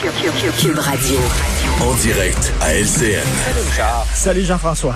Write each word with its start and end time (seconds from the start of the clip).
Cube 0.00 0.78
Radio. 0.78 1.18
En 1.82 1.92
direct 1.94 2.52
à 2.60 2.72
LCN. 2.72 3.26
Salut 4.14 4.44
Jean-François. 4.44 4.94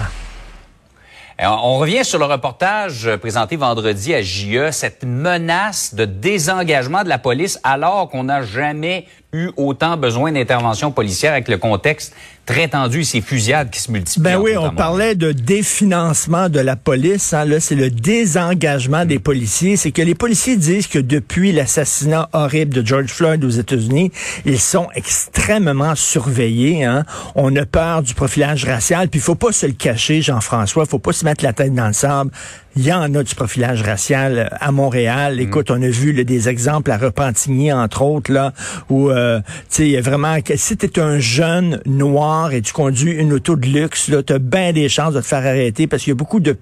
Euh, 1.41 1.47
On 1.47 1.79
revient 1.79 2.05
sur 2.05 2.21
le 2.21 2.27
reportage 2.27 3.11
présenté 3.17 3.57
vendredi 3.57 4.15
à 4.15 4.23
JE, 4.23 4.71
cette 4.71 5.03
menace 5.03 5.95
de 5.97 6.05
désengagement 6.05 7.03
de 7.03 7.09
la 7.09 7.19
police 7.19 7.59
alors 7.65 8.11
qu'on 8.11 8.23
n'a 8.25 8.43
jamais 8.43 9.09
eu 9.35 9.51
autant 9.57 9.97
besoin 9.97 10.31
d'intervention 10.31 10.93
policière 10.93 11.33
avec 11.33 11.49
le 11.49 11.57
contexte 11.57 12.15
très 12.45 12.69
tendu 12.69 13.01
et 13.01 13.05
ces 13.05 13.21
fusillades 13.23 13.71
qui 13.71 13.81
se 13.81 13.91
multiplient. 13.91 14.23
Ben 14.23 14.37
oui, 14.37 14.59
on 14.59 14.71
parlait 14.71 15.15
de 15.15 15.33
définancement 15.33 16.51
de 16.51 16.61
la 16.61 16.77
police. 16.77 17.33
Hein. 17.33 17.47
Là, 17.47 17.61
c'est 17.61 17.77
le 17.77 17.89
désengagement 17.89 19.07
des 19.07 19.19
policiers. 19.19 19.79
C'est 19.79 19.93
que 19.93 20.03
les 20.03 20.15
policiers 20.15 20.57
disent 20.57 20.87
que 20.87 20.99
depuis 20.99 21.53
l'assassinat 21.53 22.29
horrible 22.35 22.75
de 22.75 22.87
George 22.87 23.11
Floyd 23.11 23.43
aux 23.43 23.49
États-Unis, 23.49 24.11
ils 24.45 24.61
sont 24.61 24.89
extrêmement 24.95 25.95
surveillés. 25.95 26.85
Hein. 26.85 27.05
On 27.35 27.55
a 27.57 27.65
peur 27.65 28.03
du 28.03 28.13
profilage 28.13 28.67
racial. 28.67 29.09
Puis 29.09 29.21
il 29.21 29.23
faut 29.23 29.35
pas 29.35 29.53
se 29.53 29.65
le 29.65 29.73
cacher, 29.73 30.21
Jean-François. 30.21 30.85
faut 30.85 30.99
pas 30.99 31.13
se 31.13 31.25
mettre 31.25 31.45
la 31.45 31.55
tête 31.55 31.75
dans 31.75 31.87
le 31.87 31.95
sable. 31.95 32.33
Il 32.75 32.85
y 32.85 32.93
en 32.93 33.15
a 33.15 33.23
du 33.23 33.35
profilage 33.35 33.83
racial 33.83 34.39
euh, 34.39 34.57
à 34.59 34.73
Montréal. 34.73 35.41
Écoute, 35.41 35.71
on 35.71 35.81
a 35.83 35.89
vu 35.89 36.13
là, 36.13 36.25
des 36.25 36.49
exemples 36.49 36.91
à 36.91 36.97
Repentigny, 36.97 37.71
entre 37.71 38.01
autres, 38.01 38.33
là, 38.33 38.55
où 38.89 39.11
euh, 39.11 39.22
tu 39.71 39.93
sais, 39.95 40.01
vraiment 40.01 40.37
si 40.55 40.77
tu 40.77 40.87
es 40.87 40.99
un 41.01 41.19
jeune 41.19 41.81
noir 41.87 42.53
et 42.53 42.63
tu 42.63 42.73
conduis 42.73 43.13
une 43.13 43.33
auto 43.33 43.57
de 43.57 43.67
luxe, 43.67 44.09
là, 44.09 44.23
tu 44.23 44.33
as 44.33 44.39
bien 44.39 44.73
des 44.73 44.89
chances 44.89 45.15
de 45.15 45.21
te 45.21 45.27
faire 45.27 45.47
arrêter 45.47 45.87
parce 45.87 46.03
qu'il 46.03 46.11
y 46.11 46.17
a 46.17 46.17
beaucoup 46.17 46.41
de 46.41 46.57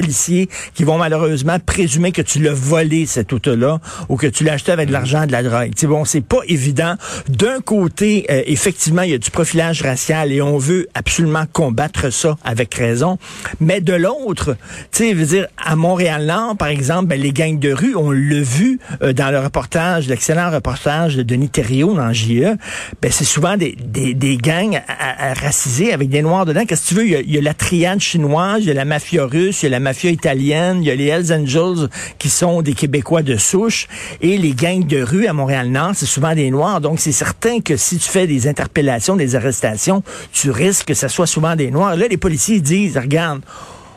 policiers 0.00 0.48
qui 0.74 0.84
vont 0.84 0.98
malheureusement 0.98 1.58
présumer 1.58 2.12
que 2.12 2.20
tu 2.22 2.38
l'as 2.42 2.52
volé 2.52 3.06
cette 3.06 3.32
auto-là 3.32 3.80
ou 4.10 4.16
que 4.16 4.26
tu 4.26 4.44
l'as 4.44 4.52
acheté 4.54 4.72
avec 4.72 4.88
de 4.88 4.92
l'argent 4.92 5.24
de 5.26 5.32
la 5.32 5.42
drogue. 5.42 5.72
C'est 5.74 5.86
bon, 5.86 6.04
c'est 6.04 6.20
pas 6.20 6.40
évident. 6.48 6.96
D'un 7.28 7.60
côté, 7.60 8.26
euh, 8.30 8.42
effectivement, 8.46 9.02
il 9.02 9.10
y 9.12 9.14
a 9.14 9.18
du 9.18 9.30
profilage 9.30 9.80
racial 9.82 10.32
et 10.32 10.42
on 10.42 10.58
veut 10.58 10.86
absolument 10.94 11.44
combattre 11.50 12.10
ça 12.12 12.36
avec 12.44 12.74
raison. 12.74 13.16
Mais 13.60 13.80
de 13.80 13.94
l'autre, 13.94 14.56
tu 14.92 14.98
sais, 14.98 15.10
je 15.12 15.16
veux 15.16 15.24
dire, 15.26 15.46
à 15.64 15.76
Montréal-Nord, 15.76 16.56
par 16.58 16.68
exemple, 16.68 17.06
ben, 17.06 17.18
les 17.20 17.32
gangs 17.32 17.58
de 17.58 17.72
rue, 17.72 17.94
on 17.96 18.10
l'a 18.10 18.40
vu 18.42 18.78
euh, 19.02 19.12
dans 19.14 19.30
le 19.30 19.38
reportage, 19.40 20.08
l'excellent 20.08 20.50
reportage 20.50 21.16
de 21.16 21.22
Denis 21.22 21.48
Thériault 21.48 21.94
dans 21.94 22.12
JE, 22.12 22.56
ben, 23.00 23.10
c'est 23.10 23.24
souvent 23.24 23.56
des, 23.56 23.76
des, 23.82 24.12
des 24.14 24.36
gangs 24.36 24.76
à- 24.76 24.82
à- 25.26 25.30
à 25.30 25.34
racisés 25.34 25.92
avec 25.94 26.10
des 26.10 26.20
noirs 26.22 26.44
dedans. 26.44 26.64
Qu'est-ce 26.66 26.82
que 26.82 26.88
tu 26.88 26.94
veux? 26.96 27.06
Il 27.06 27.12
y, 27.12 27.16
a, 27.16 27.20
il 27.20 27.34
y 27.34 27.38
a 27.38 27.40
la 27.40 27.54
triade 27.54 28.00
chinoise, 28.00 28.58
il 28.60 28.66
y 28.66 28.70
a 28.70 28.74
la 28.74 28.84
mafia 28.84 29.24
russe, 29.24 29.62
il 29.62 29.66
y 29.66 29.68
a 29.68 29.70
la 29.70 29.80
mafia 29.86 30.10
italienne, 30.10 30.78
il 30.82 30.88
y 30.88 30.90
a 30.90 30.96
les 30.96 31.06
Hells 31.06 31.32
Angels 31.32 31.88
qui 32.18 32.28
sont 32.28 32.60
des 32.60 32.72
Québécois 32.72 33.22
de 33.22 33.36
souche 33.36 33.86
et 34.20 34.36
les 34.36 34.52
gangs 34.52 34.84
de 34.84 35.00
rue 35.00 35.28
à 35.28 35.32
Montréal-Nord, 35.32 35.92
c'est 35.94 36.06
souvent 36.06 36.34
des 36.34 36.50
noirs. 36.50 36.80
Donc, 36.80 36.98
c'est 36.98 37.12
certain 37.12 37.60
que 37.60 37.76
si 37.76 37.98
tu 37.98 38.08
fais 38.08 38.26
des 38.26 38.48
interpellations, 38.48 39.14
des 39.14 39.36
arrestations, 39.36 40.02
tu 40.32 40.50
risques 40.50 40.88
que 40.88 40.94
ce 40.94 41.06
soit 41.06 41.28
souvent 41.28 41.54
des 41.54 41.70
noirs. 41.70 41.94
Là, 41.94 42.08
les 42.08 42.16
policiers 42.16 42.58
disent, 42.58 42.98
regarde, 42.98 43.42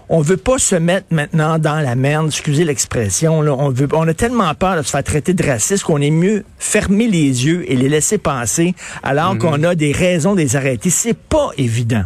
on 0.10 0.22
veut 0.22 0.38
pas 0.38 0.60
se 0.60 0.76
mettre 0.76 1.08
maintenant 1.10 1.58
dans 1.58 1.80
la 1.80 1.96
merde, 1.96 2.28
excusez 2.28 2.66
l'expression. 2.66 3.42
Là. 3.42 3.56
On 3.58 3.70
veut, 3.70 3.88
on 3.94 4.08
a 4.08 4.14
tellement 4.14 4.54
peur 4.54 4.78
de 4.78 4.84
se 4.84 4.92
faire 4.92 5.04
traiter 5.04 5.34
de 5.34 5.44
raciste 5.44 5.86
qu'on 5.86 6.02
est 6.02 6.12
mieux 6.12 6.46
fermer 6.60 7.08
les 7.08 7.48
yeux 7.48 7.64
et 7.72 7.76
les 7.76 7.90
laisser 7.90 8.20
passer, 8.20 8.76
alors 9.02 9.40
qu'on 9.40 9.64
a 9.64 9.74
des 9.74 9.92
raisons 9.92 10.36
de 10.36 10.42
les 10.42 10.56
arrêter. 10.56 10.92
C'est 10.92 11.18
pas 11.18 11.50
évident. 11.58 12.04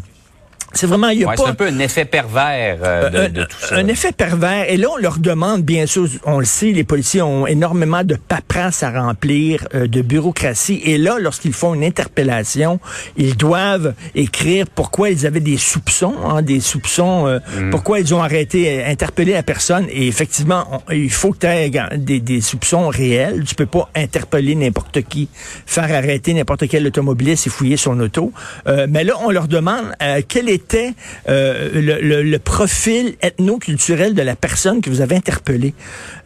C'est 0.73 0.87
vraiment, 0.87 1.09
il 1.09 1.19
y 1.19 1.23
a 1.23 1.27
Ouais, 1.29 1.35
pas 1.35 1.43
c'est 1.43 1.49
un 1.49 1.53
peu 1.53 1.67
un 1.67 1.79
effet 1.79 2.05
pervers 2.05 2.77
euh, 2.83 3.09
de, 3.09 3.17
un, 3.19 3.29
de 3.29 3.43
tout 3.43 3.57
ça. 3.59 3.75
un 3.75 3.87
effet 3.87 4.11
pervers. 4.11 4.69
Et 4.69 4.77
là, 4.77 4.87
on 4.91 4.97
leur 4.97 5.19
demande, 5.19 5.61
bien 5.61 5.85
sûr, 5.85 6.07
on 6.25 6.39
le 6.39 6.45
sait, 6.45 6.71
les 6.71 6.83
policiers 6.83 7.21
ont 7.21 7.45
énormément 7.45 8.03
de 8.03 8.15
paperasse 8.15 8.81
à 8.83 8.89
remplir, 8.91 9.67
euh, 9.75 9.87
de 9.87 10.01
bureaucratie. 10.01 10.81
Et 10.83 10.97
là, 10.97 11.17
lorsqu'ils 11.19 11.53
font 11.53 11.73
une 11.75 11.83
interpellation, 11.83 12.79
ils 13.17 13.37
doivent 13.37 13.93
écrire 14.15 14.65
pourquoi 14.73 15.09
ils 15.11 15.25
avaient 15.27 15.39
des 15.39 15.57
soupçons, 15.57 16.15
hein, 16.25 16.41
des 16.41 16.59
soupçons, 16.59 17.27
euh, 17.27 17.39
Mhm. 17.55 17.69
pourquoi 17.69 17.99
ils 17.99 18.13
ont 18.15 18.23
arrêté, 18.23 18.81
euh, 18.81 18.89
interpellé 18.91 19.33
la 19.33 19.43
personne. 19.43 19.85
Et 19.91 20.07
effectivement, 20.07 20.65
on- 20.87 20.91
il 20.91 21.11
faut 21.11 21.31
que 21.33 21.39
tu 21.39 21.47
aies 21.47 21.69
des, 21.97 22.19
des 22.19 22.41
soupçons 22.41 22.87
réels. 22.89 23.43
Tu 23.45 23.55
peux 23.55 23.65
pas 23.67 23.89
interpeller 23.95 24.55
n'importe 24.55 25.01
qui, 25.03 25.29
faire 25.65 25.83
arrêter 25.93 26.33
n'importe 26.33 26.67
quel 26.67 26.85
automobiliste 26.87 27.47
et 27.47 27.49
fouiller 27.49 27.77
son 27.77 27.99
auto. 27.99 28.31
Euh, 28.67 28.87
mais 28.89 29.03
là, 29.03 29.13
on 29.23 29.29
leur 29.29 29.47
demande 29.47 29.85
euh, 30.01 30.21
quel 30.27 30.49
était 30.63 30.93
euh, 31.29 31.69
le, 31.73 32.01
le- 32.01 32.23
le 32.23 32.39
profil 32.39 33.15
ethno-culturel 33.21 34.13
de 34.13 34.21
la 34.21 34.35
personne 34.35 34.81
que 34.81 34.89
vous 34.89 35.01
avez 35.01 35.15
interpellée. 35.15 35.73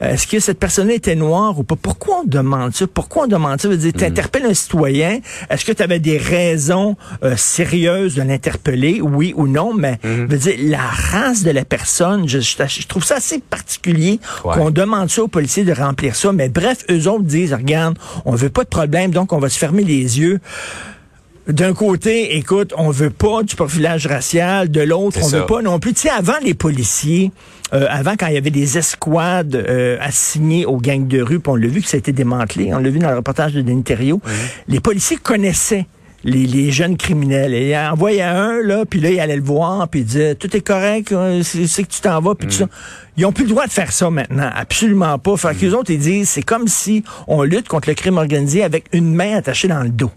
Euh, 0.01 0.13
Est-ce 0.13 0.27
que 0.27 0.39
cette 0.39 0.59
personne 0.59 0.89
était 0.91 1.15
noire 1.15 1.57
ou 1.59 1.63
pas? 1.63 1.75
Pourquoi 1.75 2.21
on 2.23 2.27
demande 2.27 2.73
ça? 2.75 2.85
Pourquoi 2.87 3.23
on 3.25 3.27
demande 3.27 3.59
ça? 3.59 3.67
Veux 3.67 3.77
dire, 3.77 3.93
tu 3.97 4.03
interpelles 4.05 4.45
un 4.45 4.53
citoyen. 4.53 5.19
Est-ce 5.49 5.65
que 5.65 5.71
tu 5.71 5.81
avais 5.83 5.99
des 5.99 6.17
raisons 6.17 6.95
euh, 7.23 7.35
sérieuses 7.35 8.15
de 8.15 8.21
l'interpeller? 8.21 9.01
Oui 9.01 9.33
ou 9.35 9.47
non? 9.47 9.73
Mais 9.73 9.99
je 10.03 10.25
veux 10.25 10.37
dire, 10.37 10.55
la 10.59 10.85
race 11.11 11.43
de 11.43 11.51
la 11.51 11.65
personne, 11.65 12.27
je, 12.27 12.39
je- 12.39 12.55
je 12.81 12.87
trouve 12.87 13.03
ça 13.03 13.15
assez 13.15 13.39
particulier 13.39 14.19
Ouais. 14.43 14.53
qu'on 14.55 14.69
demande 14.71 15.09
ça 15.09 15.23
aux 15.23 15.27
policiers 15.27 15.63
de 15.63 15.73
remplir 15.73 16.15
ça. 16.15 16.31
Mais 16.31 16.49
bref, 16.49 16.85
eux 16.91 17.07
autres 17.07 17.23
disent, 17.23 17.53
regarde, 17.53 17.97
on 18.25 18.35
veut 18.35 18.49
pas 18.49 18.63
de 18.63 18.69
problème, 18.69 19.11
donc 19.11 19.33
on 19.33 19.39
va 19.39 19.49
se 19.49 19.57
fermer 19.57 19.83
les 19.83 20.19
yeux. 20.19 20.39
D'un 21.47 21.73
côté, 21.73 22.35
écoute, 22.35 22.73
on 22.77 22.89
veut 22.89 23.09
pas 23.09 23.41
du 23.43 23.55
profilage 23.55 24.05
racial. 24.05 24.69
De 24.69 24.81
l'autre, 24.81 25.19
on 25.21 25.27
ça. 25.27 25.39
veut 25.39 25.45
pas 25.45 25.61
non 25.61 25.79
plus. 25.79 25.93
Tu 25.93 26.01
sais, 26.01 26.09
avant 26.09 26.37
les 26.43 26.53
policiers, 26.53 27.31
euh, 27.73 27.87
avant 27.89 28.15
quand 28.17 28.27
il 28.27 28.33
y 28.33 28.37
avait 28.37 28.49
des 28.49 28.77
escouades 28.77 29.55
euh, 29.55 29.97
assignées 30.01 30.65
aux 30.65 30.77
gangs 30.77 31.07
de 31.07 31.21
rue, 31.21 31.39
puis 31.39 31.51
on 31.51 31.55
l'a 31.55 31.67
vu 31.67 31.81
que 31.81 31.87
ça 31.87 31.95
a 31.95 31.99
été 31.99 32.11
démantelé. 32.11 32.73
On 32.73 32.79
l'a 32.79 32.89
vu 32.89 32.99
dans 32.99 33.11
le 33.11 33.15
reportage 33.15 33.53
de 33.53 33.61
Denis. 33.61 33.83
Les 34.67 34.79
policiers 34.81 35.17
connaissaient 35.17 35.85
les, 36.23 36.45
les 36.45 36.71
jeunes 36.71 36.97
criminels. 36.97 37.53
Et 37.53 37.69
il 37.69 37.77
envoyait 37.77 38.21
un, 38.21 38.61
là, 38.61 38.85
puis 38.85 38.99
là, 38.99 39.09
il 39.11 39.19
allait 39.19 39.35
le 39.35 39.41
voir, 39.41 39.87
puis 39.87 40.01
il 40.01 40.05
disait, 40.05 40.35
tout 40.35 40.55
est 40.55 40.61
correct, 40.61 41.11
euh, 41.11 41.41
c'est 41.43 41.83
que 41.83 41.89
tu 41.89 42.01
t'en 42.01 42.19
vas, 42.19 42.35
puis 42.35 42.47
tout 42.47 42.55
ça. 42.55 42.67
Ils 43.15 43.25
ont 43.25 43.31
plus 43.31 43.45
le 43.45 43.51
droit 43.51 43.65
de 43.65 43.71
faire 43.71 43.91
ça 43.91 44.09
maintenant. 44.09 44.49
Absolument 44.53 45.17
pas. 45.17 45.37
Fait 45.37 45.55
que 45.55 45.61
les 45.65 45.73
autres, 45.73 45.91
ils 45.91 45.99
disent, 45.99 46.29
c'est 46.29 46.43
comme 46.43 46.67
si 46.67 47.03
on 47.27 47.43
lutte 47.43 47.67
contre 47.67 47.89
le 47.89 47.95
crime 47.95 48.17
organisé 48.17 48.63
avec 48.63 48.85
une 48.91 49.13
main 49.13 49.37
attachée 49.37 49.67
dans 49.67 49.81
le 49.81 49.89
dos. 49.89 50.11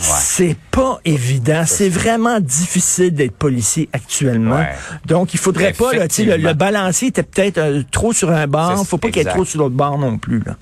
C'est 0.00 0.56
pas 0.70 1.00
évident. 1.04 1.64
C'est 1.66 1.88
vraiment 1.88 2.40
difficile 2.40 3.14
d'être 3.14 3.36
policier 3.36 3.88
actuellement. 3.92 4.56
Ouais. 4.56 4.70
Donc, 5.06 5.34
il 5.34 5.38
faudrait 5.38 5.72
pas, 5.72 5.92
là, 5.92 6.08
tu 6.08 6.14
sais, 6.16 6.24
le, 6.24 6.36
le 6.36 6.52
balancier 6.54 7.08
était 7.08 7.22
peut-être 7.22 7.58
euh, 7.58 7.82
trop 7.90 8.12
sur 8.12 8.30
un 8.30 8.46
bord. 8.46 8.86
Faut 8.86 8.98
pas 8.98 9.08
qu'il 9.08 9.16
y 9.16 9.18
ait 9.20 9.22
exact. 9.22 9.34
trop 9.34 9.44
sur 9.44 9.60
l'autre 9.60 9.74
bord 9.74 9.98
non 9.98 10.18
plus, 10.18 10.42
là. 10.44 10.56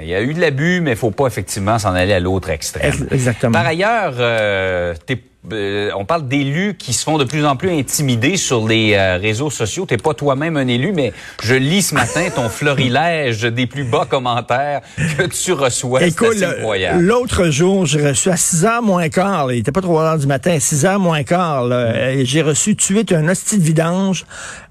Il 0.00 0.06
y 0.06 0.14
a 0.14 0.22
eu 0.22 0.32
de 0.32 0.40
l'abus, 0.40 0.80
mais 0.80 0.92
il 0.92 0.96
faut 0.96 1.10
pas 1.10 1.26
effectivement 1.26 1.76
s'en 1.78 1.92
aller 1.92 2.12
à 2.12 2.20
l'autre 2.20 2.50
extrême. 2.50 2.86
Ex- 2.92 3.02
Exactement. 3.12 3.52
Par 3.52 3.66
ailleurs, 3.66 4.14
euh, 4.18 4.94
t'es- 5.06 5.24
euh, 5.52 5.90
on 5.96 6.04
parle 6.04 6.28
d'élus 6.28 6.76
qui 6.78 6.92
se 6.92 7.04
font 7.04 7.18
de 7.18 7.24
plus 7.24 7.44
en 7.44 7.56
plus 7.56 7.70
intimider 7.70 8.36
sur 8.36 8.66
les 8.66 8.94
euh, 8.94 9.16
réseaux 9.16 9.50
sociaux. 9.50 9.86
T'es 9.86 9.96
pas 9.96 10.14
toi-même 10.14 10.56
un 10.56 10.66
élu, 10.66 10.92
mais 10.92 11.12
je 11.42 11.54
lis 11.54 11.82
ce 11.82 11.94
matin 11.94 12.28
ton 12.34 12.48
florilège 12.48 13.42
des 13.42 13.66
plus 13.66 13.84
bas 13.84 14.06
commentaires 14.08 14.82
que 14.96 15.24
tu 15.24 15.52
reçois. 15.52 16.02
Écoute, 16.04 16.36
l'autre 16.98 17.50
jour, 17.50 17.86
j'ai 17.86 18.08
reçu 18.08 18.30
à 18.30 18.36
6 18.36 18.64
h 18.64 18.82
moins 18.82 19.08
quart, 19.08 19.52
il 19.52 19.58
était 19.58 19.72
pas 19.72 19.80
3 19.82 20.02
heures 20.02 20.18
du 20.18 20.26
matin, 20.26 20.52
à 20.52 20.60
6 20.60 20.84
h 20.84 20.98
moins 20.98 21.22
quart, 21.22 21.64
là, 21.64 21.76
euh, 21.76 22.22
j'ai 22.24 22.42
reçu 22.42 22.76
tu 22.76 22.98
es 22.98 23.14
un 23.14 23.28
hostie 23.28 23.58
de 23.58 23.64
vidange. 23.64 24.24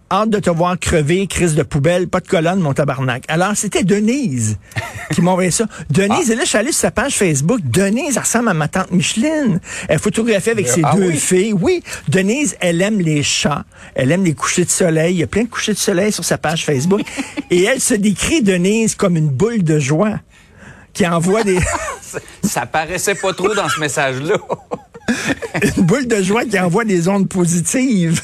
Hâte 0.09 0.29
de 0.29 0.39
te 0.39 0.49
voir 0.49 0.79
crever, 0.79 1.27
crise 1.27 1.53
de 1.55 1.63
poubelle, 1.63 2.07
pas 2.07 2.21
de 2.21 2.27
colonne, 2.29 2.59
mon 2.61 2.73
tabarnak. 2.73 3.25
Alors, 3.27 3.51
c'était 3.55 3.83
Denise 3.83 4.57
qui 5.13 5.21
m'a 5.21 5.31
envoyé 5.31 5.51
ça. 5.51 5.65
Denise, 5.89 6.31
et 6.31 6.35
là, 6.35 6.43
je 6.43 6.47
suis 6.49 6.57
allé 6.57 6.71
sur 6.71 6.79
sa 6.79 6.91
page 6.91 7.15
Facebook. 7.15 7.59
Denise, 7.63 8.15
elle 8.15 8.21
ressemble 8.21 8.47
à 8.47 8.53
ma 8.53 8.69
tante 8.69 8.91
Micheline. 8.91 9.59
Elle 9.89 9.99
photographie 9.99 10.51
avec 10.51 10.69
ses 10.69 10.79
Ah 10.85 10.95
deux 10.95 11.09
oui? 11.09 11.17
filles. 11.17 11.53
Oui, 11.53 11.83
Denise, 12.07 12.55
elle 12.61 12.81
aime 12.81 13.01
les 13.01 13.21
chats. 13.21 13.65
Elle 13.95 14.13
aime 14.13 14.23
les 14.23 14.33
couchers 14.33 14.63
de 14.63 14.69
soleil. 14.69 15.15
Il 15.15 15.19
y 15.19 15.23
a 15.23 15.27
plein 15.27 15.43
de 15.43 15.49
couchers 15.49 15.73
de 15.73 15.77
soleil 15.77 16.13
sur 16.13 16.23
sa 16.23 16.37
page 16.37 16.63
Facebook. 16.63 17.01
et 17.51 17.63
elle 17.63 17.81
se 17.81 17.93
décrit, 17.93 18.41
Denise, 18.41 18.95
comme 18.95 19.17
une 19.17 19.29
boule 19.29 19.61
de 19.63 19.77
joie 19.77 20.19
qui 20.93 21.05
envoie 21.05 21.43
des... 21.43 21.59
Ça 22.43 22.65
paraissait 22.65 23.15
pas 23.15 23.33
trop 23.33 23.53
dans 23.53 23.67
ce 23.67 23.79
message-là. 23.81 24.37
une 25.75 25.83
boule 25.83 26.07
de 26.07 26.21
joie 26.23 26.45
qui 26.45 26.57
envoie 26.57 26.85
des 26.85 27.09
ondes 27.09 27.27
positives. 27.27 28.21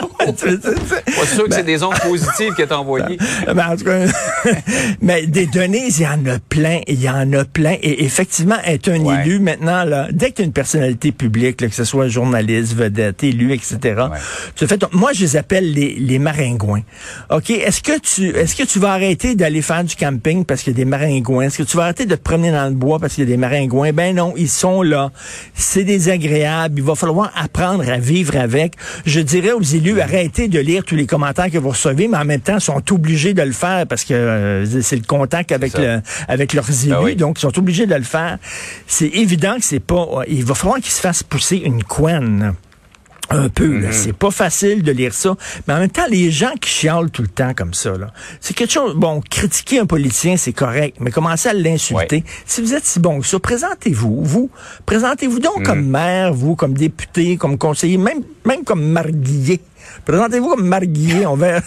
Pas 0.20 1.26
sûr 1.26 1.44
que 1.48 1.54
c'est 1.54 1.62
des 1.64 1.82
ondes 1.82 1.98
positives 2.02 2.54
qu'elle 2.54 2.68
t'a 2.68 2.78
envoyées. 2.78 3.18
Ben, 3.54 3.70
en 3.72 3.76
tout 3.76 3.84
cas, 3.84 4.06
mais 5.02 5.26
des 5.26 5.46
données, 5.46 5.86
il 5.88 6.00
y 6.00 6.06
en 6.06 6.24
a 6.26 6.38
plein, 6.48 6.80
il 6.86 7.00
y 7.00 7.08
en 7.08 7.32
a 7.32 7.44
plein. 7.44 7.76
Et 7.82 8.04
effectivement, 8.04 8.56
être 8.64 8.88
un 8.88 9.00
Ouais. 9.00 9.22
élu 9.24 9.38
maintenant, 9.40 9.84
là, 9.84 10.08
dès 10.12 10.30
que 10.30 10.36
tu 10.36 10.42
as 10.42 10.44
une 10.44 10.52
personnalité 10.52 11.10
publique, 11.12 11.60
là, 11.60 11.68
que 11.68 11.74
ce 11.74 11.84
soit 11.84 12.08
journaliste, 12.08 12.74
vedette, 12.74 13.24
élu, 13.24 13.52
etc., 13.52 13.78
Ouais. 13.84 14.18
tu 14.54 14.66
fais 14.66 14.76
ton- 14.78 14.88
moi, 14.92 15.12
je 15.12 15.22
les 15.22 15.36
appelle 15.36 15.72
les, 15.72 15.94
les 15.98 16.18
maringouins. 16.18 16.82
OK, 17.30 17.50
est-ce 17.50 17.82
que 17.82 17.98
tu 17.98 18.28
est-ce 18.36 18.54
que 18.56 18.62
tu 18.64 18.78
vas 18.78 18.92
arrêter 18.92 19.34
d'aller 19.34 19.62
faire 19.62 19.82
du 19.84 19.96
camping 19.96 20.44
parce 20.44 20.62
qu'il 20.62 20.72
y 20.72 20.76
a 20.76 20.78
des 20.78 20.84
maringouins? 20.84 21.44
Est-ce 21.46 21.58
que 21.58 21.62
tu 21.62 21.76
vas 21.76 21.84
arrêter 21.84 22.06
de 22.06 22.14
te 22.14 22.20
promener 22.22 22.50
dans 22.52 22.66
le 22.66 22.74
bois 22.74 22.98
parce 22.98 23.14
qu'il 23.14 23.24
y 23.24 23.26
a 23.26 23.30
des 23.30 23.36
maringouins? 23.36 23.92
Ben 23.92 24.14
non, 24.14 24.34
ils 24.36 24.48
sont 24.48 24.82
là. 24.82 25.10
C'est 25.54 25.84
désagréable. 25.84 26.74
Il 26.78 26.84
va 26.84 26.94
falloir 26.94 27.32
apprendre 27.36 27.88
à 27.90 27.98
vivre 27.98 28.36
avec. 28.36 28.74
Je 29.06 29.20
dirais 29.20 29.52
aux 29.52 29.62
élus 29.62 29.89
arrêtez 29.98 30.48
de 30.48 30.58
lire 30.60 30.84
tous 30.84 30.96
les 30.96 31.06
commentaires 31.06 31.50
que 31.50 31.58
vous 31.58 31.70
recevez, 31.70 32.08
mais 32.08 32.18
en 32.18 32.24
même 32.24 32.40
temps, 32.40 32.60
sont 32.60 32.82
obligés 32.92 33.34
de 33.34 33.42
le 33.42 33.52
faire 33.52 33.86
parce 33.86 34.04
que 34.04 34.14
euh, 34.14 34.82
c'est 34.82 34.96
le 34.96 35.02
contact 35.02 35.52
avec 35.52 35.76
le, 35.76 36.00
avec 36.28 36.52
leurs 36.52 36.66
Ben 36.66 37.06
élus, 37.06 37.16
donc 37.16 37.38
ils 37.38 37.42
sont 37.42 37.58
obligés 37.58 37.86
de 37.86 37.94
le 37.94 38.02
faire. 38.02 38.38
C'est 38.86 39.08
évident 39.08 39.56
que 39.56 39.64
c'est 39.64 39.80
pas. 39.80 40.06
Il 40.28 40.44
va 40.44 40.54
falloir 40.54 40.78
qu'ils 40.80 40.92
se 40.92 41.00
fassent 41.00 41.22
pousser 41.22 41.56
une 41.56 41.82
couenne 41.82 42.54
un 43.30 43.48
peu. 43.48 43.78
là. 43.78 43.92
C'est 43.92 44.12
pas 44.12 44.30
facile 44.30 44.82
de 44.82 44.92
lire 44.92 45.14
ça. 45.14 45.36
Mais 45.66 45.74
en 45.74 45.78
même 45.78 45.90
temps, 45.90 46.06
les 46.10 46.30
gens 46.30 46.52
qui 46.60 46.68
chialent 46.68 47.10
tout 47.10 47.22
le 47.22 47.28
temps 47.28 47.54
comme 47.54 47.74
ça, 47.74 47.96
là, 47.96 48.08
c'est 48.40 48.54
quelque 48.54 48.72
chose. 48.72 48.94
Bon, 48.96 49.20
critiquer 49.20 49.78
un 49.78 49.86
politicien, 49.86 50.36
c'est 50.36 50.52
correct, 50.52 50.96
mais 51.00 51.10
commencer 51.10 51.48
à 51.48 51.54
l'insulter. 51.54 52.24
Si 52.44 52.60
vous 52.60 52.74
êtes 52.74 52.84
si 52.84 52.98
bon 53.00 53.20
que 53.20 53.26
ça, 53.26 53.38
présentez-vous. 53.38 54.22
Vous, 54.22 54.50
présentez-vous 54.86 55.38
donc 55.38 55.64
comme 55.64 55.86
maire, 55.86 56.32
vous, 56.34 56.56
comme 56.56 56.74
député, 56.74 57.36
comme 57.36 57.56
conseiller, 57.56 57.98
même, 57.98 58.22
même 58.44 58.64
comme 58.64 58.82
marguillier. 58.82 59.60
Présentez-vous 60.04 60.50
comme 60.50 60.66
marguillier, 60.66 61.26
on 61.26 61.36
verra. 61.36 61.60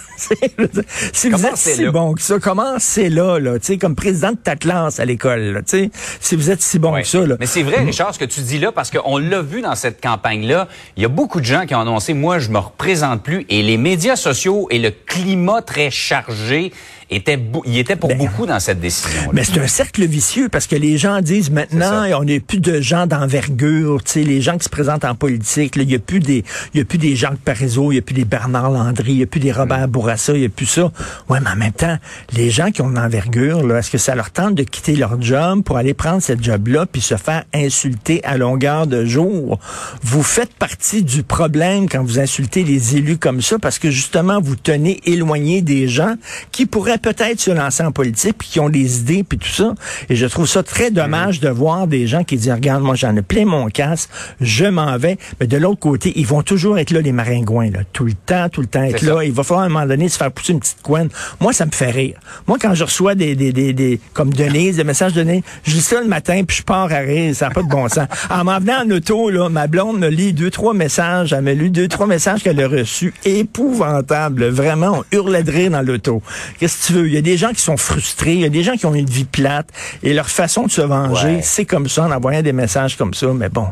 si 1.13 1.29
vous 1.29 1.45
êtes 1.45 1.57
si 1.57 1.83
là? 1.83 1.91
bon 1.91 2.13
que 2.13 2.21
ça, 2.21 2.39
commencez 2.39 3.09
là, 3.09 3.39
là, 3.39 3.59
tu 3.59 3.65
sais, 3.65 3.77
comme 3.77 3.95
président 3.95 4.31
de 4.31 4.37
ta 4.37 4.55
classe 4.55 4.99
à 4.99 5.05
l'école, 5.05 5.63
tu 5.67 5.77
sais. 5.77 5.91
Si 6.19 6.35
vous 6.35 6.49
êtes 6.49 6.61
si 6.61 6.79
bon 6.79 6.93
Ouais. 6.93 7.01
que 7.01 7.07
ça, 7.07 7.25
là. 7.25 7.35
Mais 7.39 7.45
c'est 7.47 7.63
vrai, 7.63 7.83
Richard, 7.83 8.13
ce 8.13 8.19
que 8.19 8.25
tu 8.25 8.41
dis 8.41 8.59
là, 8.59 8.71
parce 8.71 8.91
qu'on 8.91 9.17
l'a 9.17 9.41
vu 9.41 9.61
dans 9.61 9.75
cette 9.75 10.01
campagne-là, 10.01 10.67
il 10.95 11.03
y 11.03 11.05
a 11.05 11.09
beaucoup 11.09 11.39
de 11.39 11.45
gens 11.45 11.65
qui 11.65 11.73
ont 11.75 11.81
annoncé, 11.81 12.13
moi, 12.13 12.39
je 12.39 12.49
me 12.49 12.59
représente 12.59 13.23
plus, 13.23 13.45
et 13.49 13.61
les 13.63 13.77
médias 13.77 14.15
sociaux 14.15 14.67
et 14.69 14.79
le 14.79 14.91
climat 14.91 15.61
très 15.61 15.89
chargé 15.89 16.71
étaient, 17.15 17.37
bou- 17.37 17.63
il 17.65 17.77
était 17.77 17.95
pour 17.95 18.09
Ben, 18.09 18.17
beaucoup 18.17 18.45
dans 18.45 18.59
cette 18.59 18.79
décision. 18.79 19.29
Mais 19.33 19.43
c'est 19.43 19.59
un 19.59 19.67
cercle 19.67 20.05
vicieux 20.05 20.49
parce 20.49 20.67
que 20.67 20.75
les 20.75 20.97
gens 20.97 21.21
disent 21.21 21.49
maintenant, 21.51 22.03
on 22.19 22.23
n'a 22.23 22.39
plus 22.39 22.59
de 22.59 22.81
gens 22.81 23.07
d'envergure, 23.07 24.03
tu 24.03 24.11
sais, 24.11 24.23
les 24.23 24.41
gens 24.41 24.57
qui 24.57 24.63
se 24.65 24.69
présentent 24.69 25.05
en 25.05 25.15
politique, 25.15 25.75
là, 25.75 25.83
il 25.83 25.89
n'y 25.89 25.95
a 25.95 25.99
plus 25.99 26.19
des, 26.19 26.43
il 26.73 26.77
y 26.79 26.81
a 26.81 26.85
plus 26.85 26.97
des 26.97 27.15
Jacques 27.15 27.37
Parizeau, 27.37 27.91
il 27.91 27.95
n'y 27.95 27.99
a 27.99 28.01
plus 28.01 28.13
des 28.13 28.25
Bernard 28.25 28.69
Landry, 28.71 29.11
il 29.13 29.17
n'y 29.17 29.23
a 29.23 29.27
plus 29.27 29.39
des 29.39 29.51
Mm. 29.51 29.57
Robert 29.57 29.87
Bourassa, 29.87 30.33
il 30.33 30.39
n'y 30.39 30.45
a 30.45 30.49
plus 30.49 30.65
ça. 30.65 30.91
Ouais, 31.29 31.39
mais 31.41 31.49
en 31.49 31.55
même 31.55 31.71
temps, 31.71 31.97
les 32.33 32.49
gens 32.49 32.71
qui 32.71 32.81
ont 32.81 32.89
de 32.89 32.95
l'envergure, 32.95 33.65
là, 33.65 33.79
est-ce 33.79 33.91
que 33.91 33.97
ça 33.97 34.15
leur 34.15 34.31
tente 34.31 34.55
de 34.55 34.63
quitter 34.63 34.95
leur 34.95 35.21
job 35.21 35.63
pour 35.63 35.77
aller 35.77 35.93
prendre 35.93 36.21
cette 36.21 36.43
job-là 36.43 36.85
puis 36.91 37.01
se 37.01 37.15
faire 37.15 37.43
insulter 37.53 38.23
à 38.23 38.37
longueur 38.37 38.87
de 38.87 39.05
jour? 39.05 39.59
Vous 40.01 40.23
faites 40.23 40.53
partie 40.53 41.03
du 41.03 41.23
problème 41.23 41.87
quand 41.87 42.03
vous 42.03 42.19
insultez 42.19 42.63
les 42.63 42.95
élus 42.95 43.17
comme 43.17 43.41
ça 43.41 43.59
parce 43.59 43.77
que 43.79 43.89
justement, 43.91 44.41
vous 44.41 44.55
tenez 44.55 44.99
éloigné 45.05 45.61
des 45.61 45.87
gens 45.87 46.15
qui 46.51 46.65
pourraient 46.65 46.97
peut-être 47.03 47.39
se 47.39 47.51
lancer 47.51 47.83
en 47.83 47.91
politique 47.91 48.37
puis 48.39 48.47
qui 48.47 48.59
ont 48.59 48.69
des 48.69 48.99
idées 48.99 49.23
puis 49.23 49.37
tout 49.37 49.49
ça. 49.49 49.75
Et 50.09 50.15
je 50.15 50.25
trouve 50.25 50.47
ça 50.47 50.63
très 50.63 50.89
dommage 50.89 51.39
de 51.39 51.49
voir 51.49 51.85
des 51.85 52.07
gens 52.07 52.23
qui 52.23 52.37
disent, 52.37 52.51
regarde, 52.51 52.81
moi 52.81 52.95
j'en 52.95 53.15
ai 53.15 53.21
plein 53.21 53.45
mon 53.45 53.67
casse, 53.67 54.09
je 54.41 54.65
m'en 54.65 54.97
vais. 54.97 55.17
Mais 55.39 55.47
de 55.47 55.57
l'autre 55.57 55.79
côté, 55.79 56.13
ils 56.15 56.25
vont 56.25 56.41
toujours 56.41 56.79
être 56.79 56.91
là, 56.91 57.01
les 57.01 57.11
maringouins, 57.11 57.69
là, 57.69 57.79
tout 57.91 58.05
le 58.05 58.13
temps, 58.13 58.49
tout 58.49 58.61
le 58.61 58.67
temps 58.67 58.83
être 58.83 59.01
là. 59.01 59.15
ça. 59.15 59.23
Il 59.25 59.33
va 59.33 59.43
falloir 59.43 59.63
à 59.63 59.65
un 59.67 59.69
moment 59.69 59.85
donné 59.85 60.09
se 60.09 60.17
faire 60.17 60.31
pousser 60.31 60.53
une 60.53 60.59
petite 60.59 60.81
couenne. 60.81 61.09
Moi, 61.39 61.53
ça 61.53 61.65
me 61.65 61.71
fait 61.71 61.91
rire. 61.91 62.17
Moi, 62.47 62.57
quand 62.59 62.73
je 62.73 62.83
reçois 62.85 63.15
des, 63.15 63.35
des, 63.35 63.51
des, 63.51 63.73
des 63.73 63.99
comme 64.13 64.33
Denise, 64.33 64.77
des 64.77 64.83
messages 64.83 65.13
de 65.13 65.23
Denise, 65.23 65.43
je 65.63 65.73
lis 65.73 65.81
ça 65.81 66.01
le 66.01 66.07
matin 66.07 66.41
puis 66.47 66.57
je 66.57 66.63
pars 66.63 66.91
à 66.91 66.99
rire. 66.99 67.35
Ça 67.35 67.49
n'a 67.49 67.53
pas 67.53 67.63
de 67.63 67.69
bon 67.69 67.87
sens. 67.89 68.07
En 68.29 68.43
m'en 68.45 68.59
venant 68.59 68.85
en 68.85 68.89
auto, 68.91 69.29
là, 69.29 69.49
ma 69.49 69.67
blonde 69.67 69.99
me 69.99 70.07
lit 70.07 70.33
deux, 70.33 70.49
trois 70.49 70.73
messages. 70.73 71.33
Elle 71.33 71.41
m'a 71.41 71.53
lu 71.53 71.69
deux, 71.69 71.87
trois 71.87 72.07
messages 72.07 72.43
qu'elle 72.43 72.61
a 72.61 72.67
reçus. 72.67 73.13
Épouvantable. 73.25 74.45
Vraiment, 74.49 74.99
on 74.99 75.15
hurlait 75.15 75.43
de 75.43 75.51
rire 75.51 75.71
dans 75.71 75.81
l'auto. 75.81 76.21
Qu'est-ce 76.59 76.82
tu 76.85 76.93
veux? 76.93 77.07
Il 77.07 77.13
y 77.13 77.17
a 77.17 77.21
des 77.21 77.37
gens 77.37 77.51
qui 77.51 77.61
sont 77.61 77.77
frustrés. 77.77 78.33
Il 78.33 78.39
y 78.41 78.45
a 78.45 78.49
des 78.49 78.63
gens 78.63 78.75
qui 78.75 78.85
ont 78.85 78.93
une 78.95 79.09
vie 79.09 79.25
plate. 79.25 79.67
Et 80.03 80.13
leur 80.13 80.29
façon 80.29 80.65
de 80.65 80.71
se 80.71 80.81
venger, 80.81 81.35
Ouais. 81.35 81.41
c'est 81.41 81.65
comme 81.65 81.87
ça, 81.87 82.03
en 82.03 82.11
envoyant 82.11 82.41
des 82.41 82.53
messages 82.53 82.97
comme 82.97 83.13
ça. 83.13 83.27
Mais 83.33 83.49
bon, 83.49 83.67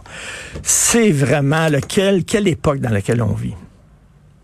c'est 0.64 1.12
vraiment 1.12 1.68
là, 1.70 1.80
quelle, 1.82 2.24
époque 2.48 2.80
dans 2.80 2.90
laquelle 2.90 3.22
on 3.22 3.34
vit? 3.34 3.54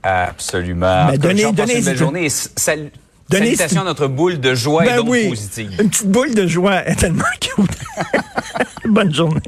Absolument. 0.04 1.08
Mais 1.12 1.18
donnez- 1.18 1.52
donnez- 1.52 1.80
une 1.90 1.96
journée. 1.96 2.26
et 2.26 2.30
sal- 2.30 2.92
Donnez- 3.30 3.56
salutations 3.58 3.82
à 3.82 3.84
notre 3.84 4.08
boule 4.08 4.40
de 4.40 4.56
joie 4.56 4.86
et 4.86 4.90
Ben 4.90 4.98
d'ondes 4.98 5.10
oui, 5.10 5.34
une 5.80 5.90
petite 5.90 6.08
boule 6.08 6.34
de 6.34 6.48
joie 6.48 6.86
est 6.88 6.96
tellement 6.96 7.26
cute. 7.42 7.66
Bonne 8.86 9.14
journée. 9.14 9.42